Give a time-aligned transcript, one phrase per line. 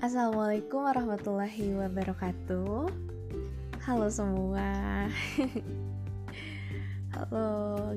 [0.00, 2.88] Assalamualaikum warahmatullahi wabarakatuh.
[3.84, 4.64] Halo semua.
[7.12, 7.48] Halo,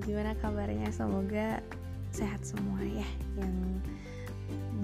[0.04, 0.92] gimana kabarnya?
[0.92, 1.64] Semoga
[2.12, 3.08] sehat semua ya.
[3.40, 3.56] Yang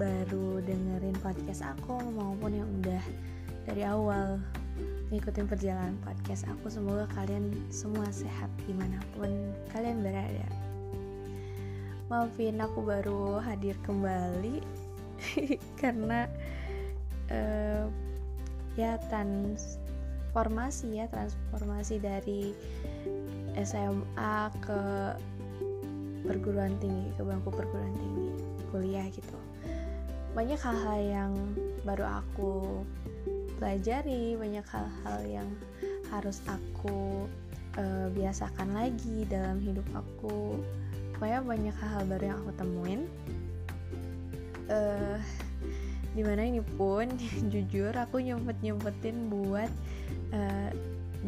[0.00, 3.04] baru dengerin podcast aku Maupun yang udah
[3.68, 4.40] dari awal
[5.12, 9.28] ngikutin perjalanan podcast aku Semoga kalian semua sehat di mana pun
[9.76, 10.48] kalian berada.
[12.08, 14.64] Maafin aku baru hadir kembali
[15.84, 16.24] Karena
[17.30, 17.86] uh,
[18.78, 22.54] ya transformasi ya transformasi dari
[23.58, 24.82] SMA ke
[26.24, 28.30] perguruan tinggi ke bangku perguruan tinggi
[28.70, 29.38] kuliah gitu.
[30.30, 31.32] Banyak hal-hal yang
[31.82, 32.86] baru aku
[33.58, 35.48] pelajari banyak hal-hal yang
[36.14, 37.26] harus aku
[37.76, 40.58] uh, biasakan lagi dalam hidup aku.
[41.18, 43.02] Pokoknya banyak hal-hal baru yang aku temuin.
[44.70, 45.18] Uh,
[46.14, 47.06] di mana ini pun
[47.52, 49.70] jujur aku nyempet nyempetin buat
[50.34, 50.70] uh,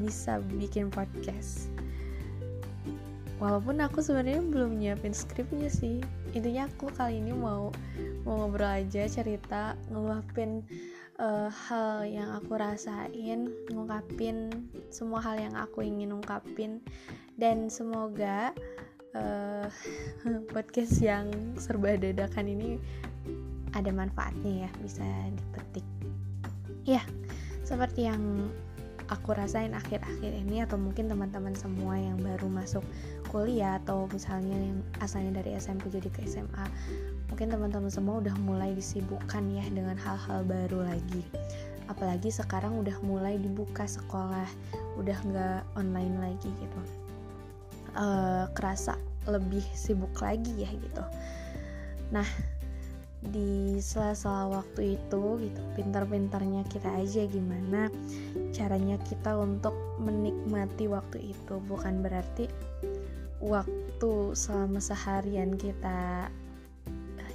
[0.01, 1.69] bisa bikin podcast.
[3.43, 5.99] Walaupun aku sebenarnya belum nyiapin skripnya sih.
[6.31, 7.75] Intinya aku kali ini mau
[8.23, 10.63] mau ngobrol aja cerita ngeluapin
[11.19, 14.47] uh, hal yang aku rasain ngungkapin
[14.95, 16.79] semua hal yang aku ingin ungkapin.
[17.35, 18.55] Dan semoga
[19.19, 19.67] uh,
[20.55, 21.27] podcast yang
[21.59, 22.79] serba dadakan ini
[23.73, 25.87] ada manfaatnya ya bisa dipetik.
[26.85, 27.03] Ya
[27.63, 28.51] seperti yang
[29.13, 32.85] aku rasain akhir-akhir ini atau mungkin teman-teman semua yang baru masuk
[33.29, 36.67] kuliah atau misalnya yang asalnya dari SMP jadi ke SMA
[37.29, 41.25] mungkin teman-teman semua udah mulai disibukkan ya dengan hal-hal baru lagi.
[41.89, 44.49] Apalagi sekarang udah mulai dibuka sekolah
[45.01, 46.81] udah nggak online lagi gitu.
[47.93, 48.97] Uh, kerasa
[49.29, 51.05] lebih sibuk lagi ya gitu.
[52.13, 52.29] Nah
[53.23, 55.61] di sela-sela waktu itu gitu.
[55.79, 57.87] Pintar-pintarnya kita aja gimana
[58.51, 61.55] caranya kita untuk menikmati waktu itu.
[61.71, 62.51] Bukan berarti
[63.39, 66.31] waktu selama seharian kita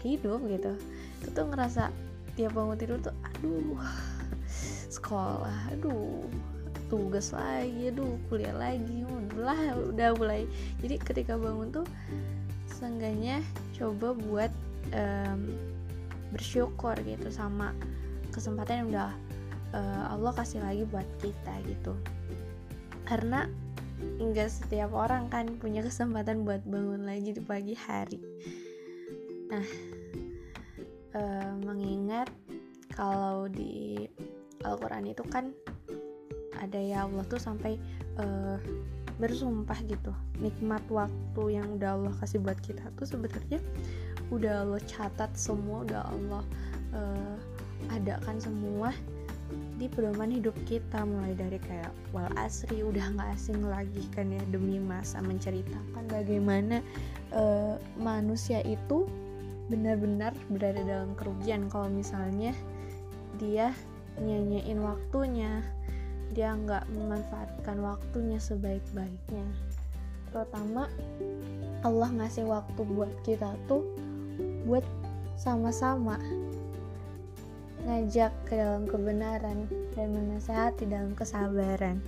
[0.04, 0.72] hidup gitu
[1.20, 1.90] itu tuh ngerasa
[2.38, 3.82] tiap bangun tidur tuh aduh
[4.94, 6.24] sekolah aduh
[6.88, 10.48] tugas lagi aduh kuliah lagi udah udah mulai.
[10.80, 11.88] Jadi ketika bangun tuh
[12.72, 13.44] seenggaknya
[13.76, 14.52] coba buat
[14.96, 15.52] um,
[16.32, 17.72] bersyukur gitu sama
[18.32, 19.12] kesempatan yang udah
[19.74, 21.96] uh, Allah kasih lagi buat kita gitu.
[23.08, 23.48] Karena
[23.98, 28.22] nggak setiap orang kan punya kesempatan buat bangun lagi di pagi hari.
[29.50, 29.68] Nah
[31.18, 32.30] uh, mengingat
[32.94, 34.06] kalau di
[34.66, 35.54] Al-Quran itu kan
[36.58, 37.78] ada ya Allah tuh sampai
[38.18, 38.58] uh,
[39.18, 40.14] bersumpah gitu.
[40.38, 43.62] Nikmat waktu yang udah Allah kasih buat kita tuh sebenarnya
[44.30, 46.44] udah Allah catat semua udah Allah
[46.96, 47.36] uh,
[47.94, 48.92] adakan semua
[49.80, 51.06] di pedoman hidup kita.
[51.08, 56.84] Mulai dari kayak wal asri udah nggak asing lagi kan ya demi masa menceritakan bagaimana
[57.32, 59.08] uh, manusia itu
[59.72, 61.72] benar-benar berada dalam kerugian.
[61.72, 62.52] Kalau misalnya
[63.38, 63.72] dia
[64.18, 65.62] nyanyiin waktunya
[66.34, 69.48] dia nggak memanfaatkan waktunya sebaik-baiknya.
[70.28, 70.92] Terutama
[71.86, 73.86] Allah ngasih waktu buat kita tuh
[74.68, 74.84] buat
[75.40, 76.20] sama-sama
[77.88, 79.64] ngajak ke dalam kebenaran
[79.96, 82.04] dan menasehati dalam kesabaran.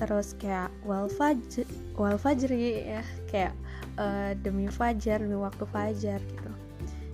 [0.00, 1.68] Terus kayak wal fajr
[2.00, 3.52] wal fajri ya kayak
[4.00, 6.52] uh, demi fajar demi waktu fajar gitu.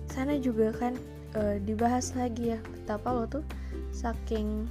[0.07, 0.95] Sana juga kan
[1.35, 3.43] uh, dibahas lagi ya betapa lo tuh
[3.91, 4.67] saking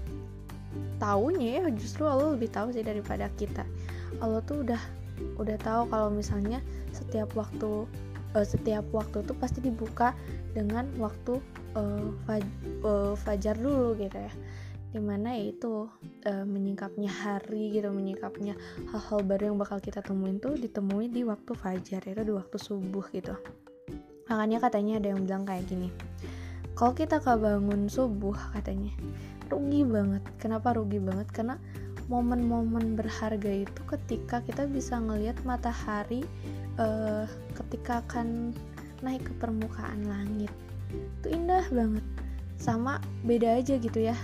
[0.97, 3.64] tahunya ya justru Allah lebih tahu sih daripada kita.
[4.24, 4.80] Allah tuh udah
[5.36, 7.88] udah tahu kalau misalnya setiap waktu
[8.34, 10.16] uh, setiap waktu tuh pasti dibuka
[10.53, 11.41] dengan waktu
[11.76, 12.44] uh, faj
[12.84, 14.32] uh, fajar dulu gitu ya.
[14.93, 15.88] Di mana ya itu
[16.28, 18.53] uh, menyingkapnya hari gitu menyingkapnya
[18.92, 23.09] hal-hal baru yang bakal kita temuin tuh ditemui di waktu fajar itu di waktu subuh
[23.12, 23.33] gitu.
[24.28, 25.89] Makanya katanya ada yang bilang kayak gini
[26.72, 28.92] kalau kita kebangun subuh katanya
[29.53, 30.24] rugi banget.
[30.41, 31.28] Kenapa rugi banget?
[31.28, 31.60] Karena
[32.12, 36.20] momen-momen berharga itu ketika kita bisa ngelihat matahari
[36.76, 37.24] uh,
[37.56, 38.53] ketika akan
[39.00, 40.53] naik ke permukaan langit.
[40.92, 42.04] Itu indah banget.
[42.60, 44.16] Sama beda aja gitu ya.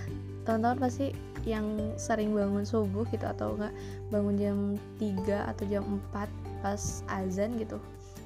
[0.45, 1.17] Tahun-tahun pasti
[1.49, 1.65] yang
[1.97, 3.73] sering bangun subuh gitu atau enggak
[4.13, 4.57] bangun jam
[5.01, 5.83] 3 atau jam
[6.13, 6.29] 4
[6.61, 7.79] pas azan gitu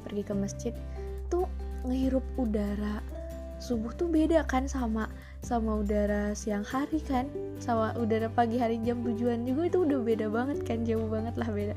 [0.03, 0.73] pergi ke masjid
[1.31, 1.47] tuh
[1.87, 2.99] ngehirup udara.
[3.63, 5.07] Subuh tuh beda kan sama
[5.43, 7.27] sama udara siang hari kan
[7.59, 11.51] sama udara pagi hari jam tujuan juga itu udah beda banget kan jauh banget lah
[11.51, 11.75] beda.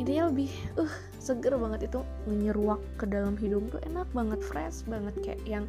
[0.00, 0.48] Intinya lebih
[0.80, 0.88] uh
[1.20, 5.68] seger banget itu menyeruak ke dalam hidung tuh enak banget fresh banget kayak yang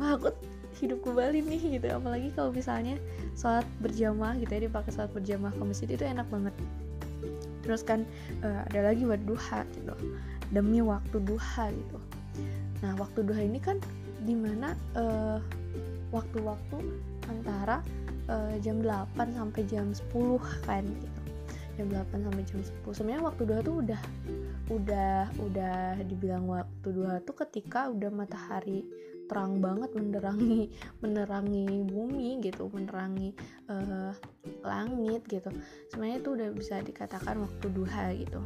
[0.00, 0.32] wah aku
[0.80, 1.86] hidup kembali nih gitu.
[1.92, 2.96] Apalagi kalau misalnya
[3.36, 6.56] sholat berjamaah gitu ya dipakai sholat berjamaah ke masjid itu enak banget.
[7.60, 8.08] Terus kan
[8.40, 9.92] uh, ada lagi buat duha gitu
[10.48, 11.98] demi waktu duha gitu.
[12.80, 13.76] Nah waktu duha ini kan
[14.24, 15.38] di mana uh,
[16.16, 16.76] waktu-waktu
[17.28, 17.84] antara
[18.32, 20.08] uh, jam 8 sampai jam 10
[20.64, 21.20] kan gitu.
[21.76, 24.00] Jam 8 sampai jam 10 sebenarnya waktu duha tuh udah
[24.72, 25.78] udah udah
[26.08, 28.82] dibilang waktu duha tuh ketika udah matahari
[29.26, 30.70] terang banget menerangi
[31.02, 33.34] menerangi bumi gitu menerangi
[33.68, 34.14] uh,
[34.62, 35.50] langit gitu.
[35.90, 38.40] Sebenarnya itu udah bisa dikatakan waktu duha gitu.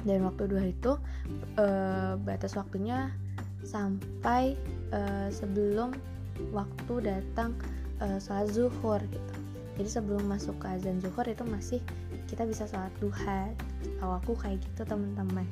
[0.00, 0.96] Dan waktu duha itu
[1.60, 3.12] uh, batas waktunya
[3.66, 4.56] sampai
[4.94, 5.92] uh, sebelum
[6.50, 7.56] waktu datang
[8.00, 9.34] uh, sholat zuhur gitu
[9.78, 11.80] jadi sebelum masuk ke azan zuhur itu masih
[12.28, 13.48] kita bisa sholat duha
[14.00, 15.46] tahu aku kayak gitu teman-teman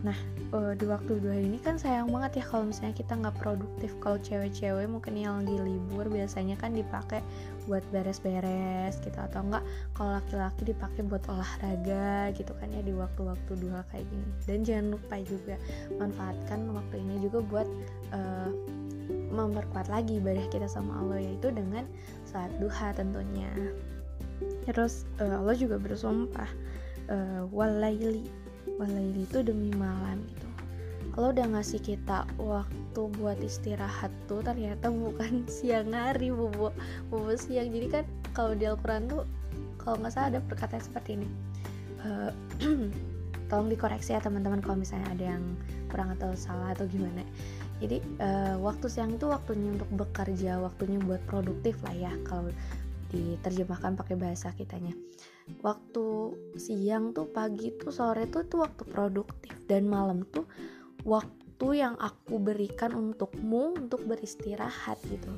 [0.00, 0.16] Nah,
[0.56, 3.92] uh, di waktu dua ini kan sayang banget ya kalau misalnya kita nggak produktif.
[4.00, 7.20] Kalau cewek-cewek mungkin yang lagi libur biasanya kan dipakai
[7.68, 13.52] buat beres-beres gitu atau enggak kalau laki-laki dipakai buat olahraga gitu kan ya di waktu-waktu
[13.60, 14.28] dua kayak gini.
[14.48, 15.54] Dan jangan lupa juga
[16.00, 17.68] manfaatkan waktu ini juga buat
[18.16, 18.50] uh,
[19.30, 21.86] memperkuat lagi ibadah kita sama Allah yaitu dengan
[22.26, 23.50] saat duha tentunya.
[24.66, 26.50] Terus uh, Allah juga bersumpah
[27.08, 28.26] uh, walaili
[28.76, 30.48] walaili itu demi malam gitu.
[31.10, 36.74] Kalau udah ngasih kita waktu buat istirahat tuh ternyata bukan siang hari bobo
[37.08, 37.70] bobo siang.
[37.70, 38.04] Jadi kan
[38.34, 39.22] kalau di Al-Quran tuh
[39.80, 41.28] kalau nggak salah ada perkataan seperti ini.
[42.00, 42.32] Uh,
[43.50, 45.44] tolong dikoreksi ya teman-teman kalau misalnya ada yang
[45.90, 47.26] kurang atau salah atau gimana
[47.80, 52.52] jadi uh, waktu siang itu waktunya untuk bekerja waktunya buat produktif lah ya kalau
[53.10, 54.92] diterjemahkan pakai bahasa kitanya.
[55.64, 59.56] Waktu siang tuh pagi tuh sore tuh tuh waktu produktif.
[59.66, 60.46] Dan malam tuh
[61.02, 65.32] waktu yang aku berikan untukmu untuk beristirahat gitu.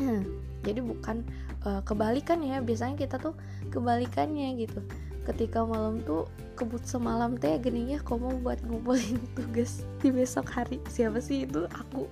[0.66, 1.22] Jadi bukan
[1.68, 3.36] uh, kebalikan ya biasanya kita tuh
[3.70, 4.82] kebalikannya gitu
[5.28, 6.24] ketika malam tuh
[6.56, 10.80] kebut semalam teh geningnya kamu buat ngumpulin tugas di besok hari.
[10.88, 11.68] Siapa sih itu?
[11.70, 12.08] Aku.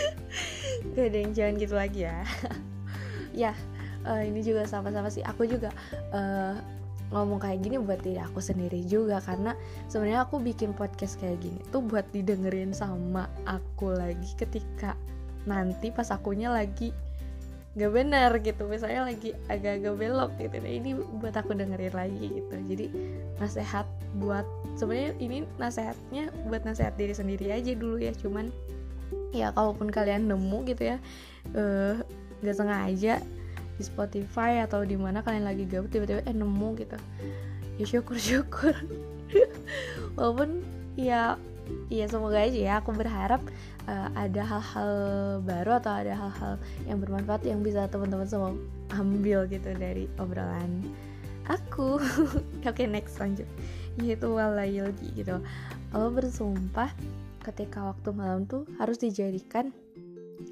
[0.92, 2.20] Gak ada yang jangan gitu lagi ya.
[3.36, 3.52] Ya
[4.08, 5.20] uh, ini juga sama-sama sih.
[5.20, 5.68] Aku juga
[6.08, 6.56] uh,
[7.12, 9.20] ngomong kayak gini buat diri aku sendiri juga.
[9.20, 9.52] Karena
[9.92, 14.96] sebenarnya aku bikin podcast kayak gini tuh buat didengerin sama aku lagi ketika
[15.44, 16.96] nanti pas akunya lagi
[17.76, 22.54] gak benar gitu misalnya lagi agak-agak belok gitu nah ini buat aku dengerin lagi gitu.
[22.72, 22.86] Jadi
[23.36, 23.84] nasehat
[24.16, 24.48] buat
[24.80, 28.48] sebenarnya ini nasehatnya buat nasehat diri sendiri aja dulu ya cuman
[29.36, 30.96] ya kalaupun kalian nemu gitu ya
[31.52, 32.00] uh,
[32.40, 33.20] nggak sengaja
[33.76, 36.96] di Spotify atau di mana kalian lagi gabut tiba-tiba eh nemu gitu.
[37.76, 38.72] Ya syukur syukur
[40.16, 40.64] walaupun
[40.96, 41.36] ya
[41.92, 43.44] ya semoga aja ya aku berharap
[43.86, 44.92] uh, ada hal-hal
[45.42, 46.54] baru atau ada hal-hal
[46.86, 48.52] yang bermanfaat yang bisa teman-teman semua
[48.94, 50.82] ambil gitu dari obrolan
[51.46, 51.98] aku.
[52.66, 53.46] Oke okay, next lanjut.
[54.02, 55.40] Yaitu walayilgi gitu.
[55.94, 56.92] Allah bersumpah
[57.46, 59.70] ketika waktu malam tuh harus dijadikan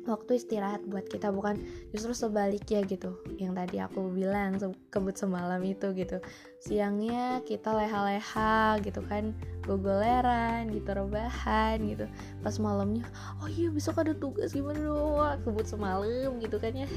[0.05, 1.61] waktu istirahat buat kita bukan
[1.93, 3.17] justru sebaliknya gitu.
[3.41, 4.57] Yang tadi aku bilang
[4.93, 6.21] kebut semalam itu gitu.
[6.61, 12.07] Siangnya kita leha-leha gitu kan gogoleran gitu rebahan gitu.
[12.41, 13.05] Pas malamnya
[13.41, 15.41] oh iya besok ada tugas gimana dong?
[15.45, 16.89] Kebut semalam gitu kan ya.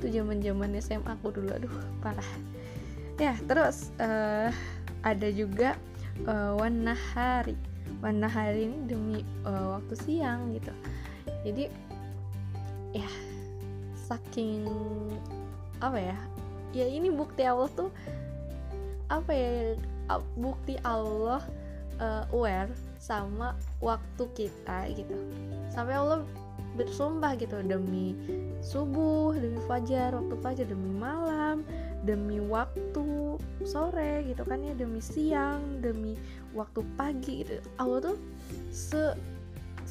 [0.00, 2.30] Itu zaman zaman SMA aku dulu aduh parah.
[3.20, 4.48] Ya terus uh,
[5.04, 5.76] ada juga
[6.24, 7.56] uh, warna hari.
[8.00, 10.72] Warna hari ini demi uh, waktu siang gitu.
[11.42, 11.66] Jadi
[14.12, 14.68] saking
[15.80, 16.18] apa ya
[16.76, 17.88] ya ini bukti Allah tuh
[19.08, 19.76] apa ya
[20.36, 21.40] bukti Allah
[21.96, 22.68] uh, aware
[23.00, 25.16] sama waktu kita gitu.
[25.72, 26.22] Sampai Allah
[26.76, 28.16] bersumpah gitu demi
[28.64, 31.60] subuh demi fajar waktu fajar demi malam
[32.08, 33.36] demi waktu
[33.68, 36.16] sore gitu kan ya demi siang demi
[36.56, 37.60] waktu pagi gitu.
[37.76, 38.18] Allah tuh
[38.72, 39.12] se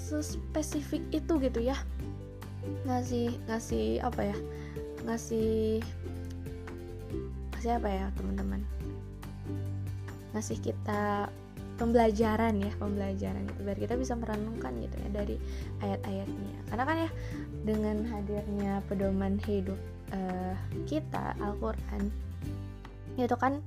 [0.01, 1.77] spesifik itu gitu ya
[2.85, 4.37] ngasih ngasih apa ya?
[5.07, 5.81] Ngasih
[7.57, 8.61] ngasih apa ya teman-teman?
[10.33, 11.27] Ngasih kita
[11.81, 15.35] pembelajaran ya pembelajaran itu biar kita bisa merenungkan gitu ya dari
[15.81, 16.57] ayat-ayatnya.
[16.69, 17.11] Karena kan ya
[17.65, 19.77] dengan hadirnya pedoman hidup
[20.13, 22.13] uh, kita Al-Quran
[23.19, 23.59] itu kan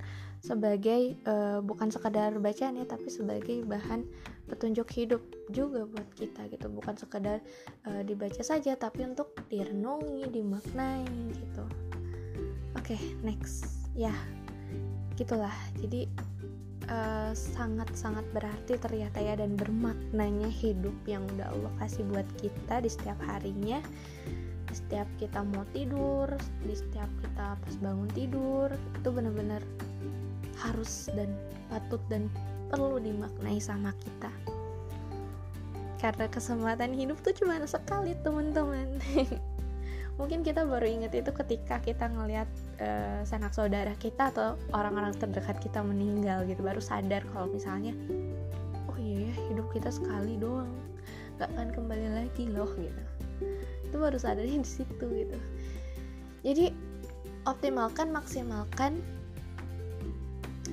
[0.45, 4.05] sebagai uh, bukan sekadar bacaan ya tapi sebagai bahan
[4.45, 6.69] petunjuk hidup juga buat kita gitu.
[6.69, 7.41] Bukan sekadar
[7.89, 11.65] uh, dibaca saja tapi untuk direnungi dimaknai gitu.
[12.77, 13.89] Oke okay, next.
[13.97, 14.13] Ya
[15.17, 15.55] gitulah.
[15.81, 16.05] Jadi
[16.85, 22.93] sangat sangat-sangat berarti ternyata ya dan bermaknanya hidup yang udah Allah kasih buat kita di
[22.93, 23.81] setiap harinya.
[24.69, 26.29] Di setiap kita mau tidur
[26.61, 28.69] di setiap kita pas bangun tidur
[29.01, 29.65] itu benar-benar
[30.62, 31.30] harus dan
[31.73, 32.30] patut dan
[32.70, 34.30] perlu dimaknai sama kita.
[35.99, 39.00] Karena kesempatan hidup tuh cuma sekali teman-teman.
[40.20, 42.46] Mungkin kita baru inget itu ketika kita ngelihat
[42.78, 46.62] uh, sanak saudara kita atau orang-orang terdekat kita meninggal gitu.
[46.62, 47.96] Baru sadar kalau misalnya
[48.87, 50.70] oh iya ya hidup kita sekali doang.
[51.42, 53.02] Gak akan kembali lagi loh gitu.
[53.90, 55.38] Itu baru sadarnya di situ gitu.
[56.44, 56.70] Jadi
[57.49, 59.00] optimalkan maksimalkan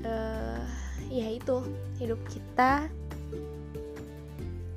[0.06, 0.64] uh,
[1.12, 1.66] ya itu
[2.00, 2.88] hidup kita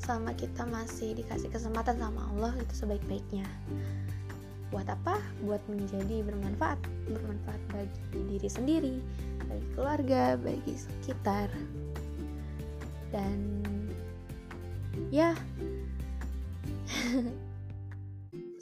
[0.04, 3.48] selama kita masih dikasih kesempatan sama Allah itu sebaik-baiknya.
[4.68, 5.16] Buat apa?
[5.46, 8.96] buat menjadi bermanfaat bermanfaat bagi diri sendiri
[9.48, 11.48] bagi keluarga, bagi sekitar.
[13.14, 13.62] Dan
[15.08, 15.32] ya.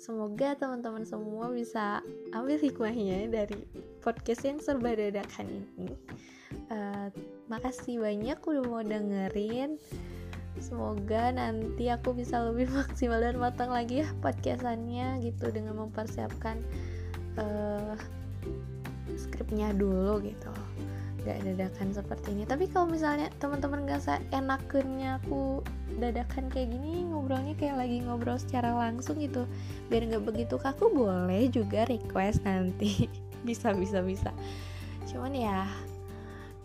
[0.02, 2.02] Semoga teman-teman semua bisa
[2.34, 3.54] ambil hikmahnya dari
[4.02, 5.94] podcast yang serba dadakan ini
[7.02, 7.10] uh,
[7.50, 9.78] makasih banyak udah mau dengerin.
[10.60, 16.60] Semoga nanti aku bisa lebih maksimal dan matang lagi ya podcastannya gitu dengan mempersiapkan
[17.40, 17.96] uh,
[19.16, 20.52] skripnya dulu gitu.
[21.22, 22.42] Gak dadakan seperti ini.
[22.42, 25.62] Tapi kalau misalnya teman-teman gak seenakennya aku
[26.02, 29.44] dadakan kayak gini ngobrolnya kayak lagi ngobrol secara langsung gitu
[29.92, 33.06] biar nggak begitu kaku boleh juga request nanti.
[33.42, 34.30] Bisa bisa bisa.
[35.10, 35.66] Cuman ya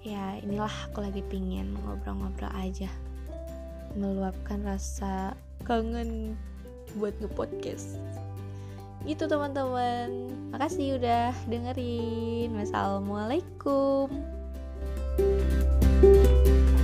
[0.08, 2.88] ya inilah aku lagi pingin ngobrol-ngobrol aja.
[4.00, 5.36] Meluapkan rasa
[5.68, 6.40] kangen
[6.96, 8.00] buat ngepodcast.
[9.04, 10.32] Gitu teman-teman.
[10.56, 12.56] Makasih udah dengerin.
[12.56, 14.08] Wassalamualaikum.
[15.98, 16.76] thank you